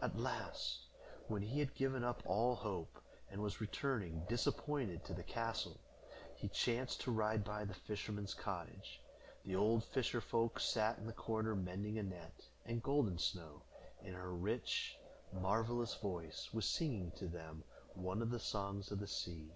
At 0.00 0.16
last, 0.18 0.78
when 1.26 1.42
he 1.42 1.58
had 1.60 1.74
given 1.74 2.02
up 2.02 2.22
all 2.24 2.54
hope, 2.54 3.02
and 3.30 3.42
was 3.42 3.60
returning 3.60 4.24
disappointed 4.26 5.04
to 5.04 5.12
the 5.12 5.22
castle, 5.22 5.78
he 6.36 6.48
chanced 6.48 7.02
to 7.02 7.10
ride 7.10 7.44
by 7.44 7.66
the 7.66 7.74
fisherman's 7.74 8.32
cottage. 8.32 9.02
The 9.44 9.56
old 9.56 9.84
fisher 9.84 10.22
folk 10.22 10.58
sat 10.58 10.96
in 10.96 11.06
the 11.06 11.12
corner 11.12 11.54
mending 11.54 11.98
a 11.98 12.02
net, 12.02 12.46
and 12.64 12.82
Golden 12.82 13.18
Snow, 13.18 13.60
in 14.02 14.14
her 14.14 14.32
rich, 14.34 14.96
marvelous 15.34 15.96
voice, 15.96 16.48
was 16.54 16.64
singing 16.64 17.10
to 17.16 17.26
them 17.28 17.62
one 17.92 18.22
of 18.22 18.30
the 18.30 18.40
songs 18.40 18.90
of 18.90 19.00
the 19.00 19.06
sea. 19.06 19.52